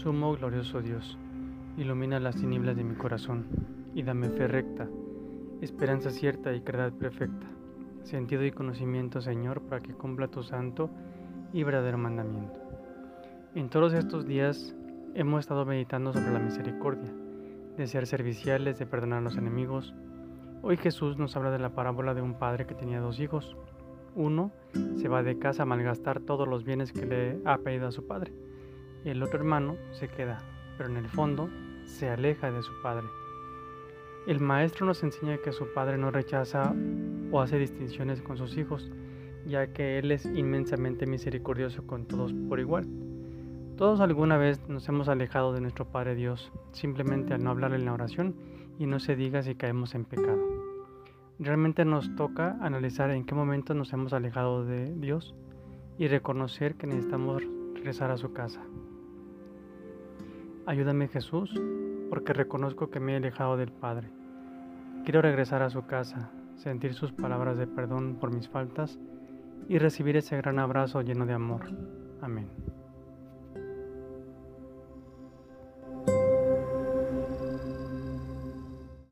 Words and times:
Sumo 0.00 0.34
glorioso 0.34 0.80
Dios, 0.80 1.18
ilumina 1.76 2.18
las 2.20 2.36
tinieblas 2.36 2.74
de 2.74 2.84
mi 2.84 2.94
corazón 2.94 3.44
y 3.94 4.02
dame 4.02 4.30
fe 4.30 4.48
recta, 4.48 4.88
esperanza 5.60 6.08
cierta 6.08 6.54
y 6.54 6.62
caridad 6.62 6.94
perfecta, 6.94 7.46
sentido 8.02 8.46
y 8.46 8.50
conocimiento, 8.50 9.20
Señor, 9.20 9.60
para 9.60 9.82
que 9.82 9.92
cumpla 9.92 10.28
tu 10.28 10.42
santo 10.42 10.88
y 11.52 11.64
verdadero 11.64 11.98
mandamiento. 11.98 12.58
En 13.54 13.68
todos 13.68 13.92
estos 13.92 14.24
días 14.24 14.74
hemos 15.12 15.40
estado 15.40 15.66
meditando 15.66 16.14
sobre 16.14 16.32
la 16.32 16.38
misericordia, 16.38 17.12
de 17.76 17.86
ser 17.86 18.06
serviciales, 18.06 18.78
de 18.78 18.86
perdonar 18.86 19.18
a 19.18 19.24
los 19.24 19.36
enemigos. 19.36 19.92
Hoy 20.62 20.78
Jesús 20.78 21.18
nos 21.18 21.36
habla 21.36 21.50
de 21.50 21.58
la 21.58 21.74
parábola 21.74 22.14
de 22.14 22.22
un 22.22 22.38
padre 22.38 22.64
que 22.64 22.74
tenía 22.74 23.00
dos 23.00 23.20
hijos. 23.20 23.54
Uno 24.14 24.50
se 24.96 25.08
va 25.08 25.22
de 25.22 25.38
casa 25.38 25.64
a 25.64 25.66
malgastar 25.66 26.20
todos 26.20 26.48
los 26.48 26.64
bienes 26.64 26.90
que 26.90 27.04
le 27.04 27.38
ha 27.44 27.58
pedido 27.58 27.86
a 27.86 27.92
su 27.92 28.06
padre 28.06 28.32
el 29.04 29.22
otro 29.22 29.38
hermano 29.38 29.76
se 29.92 30.08
queda, 30.08 30.38
pero 30.76 30.90
en 30.90 30.96
el 30.96 31.08
fondo 31.08 31.48
se 31.84 32.10
aleja 32.10 32.50
de 32.50 32.62
su 32.62 32.72
padre. 32.82 33.06
El 34.26 34.40
maestro 34.40 34.86
nos 34.86 35.02
enseña 35.02 35.38
que 35.38 35.52
su 35.52 35.72
padre 35.72 35.96
no 35.96 36.10
rechaza 36.10 36.74
o 37.32 37.40
hace 37.40 37.58
distinciones 37.58 38.20
con 38.20 38.36
sus 38.36 38.56
hijos, 38.58 38.90
ya 39.46 39.68
que 39.72 39.98
Él 39.98 40.12
es 40.12 40.26
inmensamente 40.26 41.06
misericordioso 41.06 41.86
con 41.86 42.06
todos 42.06 42.32
por 42.48 42.60
igual. 42.60 42.86
Todos 43.76 44.00
alguna 44.00 44.36
vez 44.36 44.60
nos 44.68 44.86
hemos 44.90 45.08
alejado 45.08 45.54
de 45.54 45.62
nuestro 45.62 45.86
Padre 45.86 46.14
Dios, 46.14 46.52
simplemente 46.72 47.32
al 47.32 47.42
no 47.42 47.50
hablar 47.50 47.72
en 47.72 47.86
la 47.86 47.94
oración 47.94 48.34
y 48.78 48.84
no 48.84 49.00
se 49.00 49.16
diga 49.16 49.42
si 49.42 49.54
caemos 49.54 49.94
en 49.94 50.04
pecado. 50.04 50.38
Realmente 51.38 51.86
nos 51.86 52.14
toca 52.14 52.58
analizar 52.60 53.10
en 53.10 53.24
qué 53.24 53.34
momento 53.34 53.72
nos 53.72 53.94
hemos 53.94 54.12
alejado 54.12 54.66
de 54.66 54.94
Dios 54.96 55.34
y 55.96 56.08
reconocer 56.08 56.74
que 56.74 56.86
necesitamos 56.86 57.42
regresar 57.74 58.10
a 58.10 58.18
su 58.18 58.34
casa. 58.34 58.60
Ayúdame 60.66 61.08
Jesús, 61.08 61.50
porque 62.10 62.32
reconozco 62.32 62.90
que 62.90 63.00
me 63.00 63.12
he 63.12 63.16
alejado 63.16 63.56
del 63.56 63.72
Padre. 63.72 64.10
Quiero 65.04 65.22
regresar 65.22 65.62
a 65.62 65.70
su 65.70 65.86
casa, 65.86 66.30
sentir 66.56 66.94
sus 66.94 67.12
palabras 67.12 67.56
de 67.56 67.66
perdón 67.66 68.16
por 68.20 68.32
mis 68.32 68.48
faltas 68.48 68.98
y 69.68 69.78
recibir 69.78 70.16
ese 70.16 70.36
gran 70.36 70.58
abrazo 70.58 71.00
lleno 71.00 71.26
de 71.26 71.32
amor. 71.32 71.62
Amén. 72.20 72.48